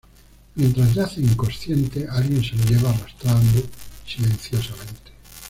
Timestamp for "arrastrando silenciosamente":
2.89-5.11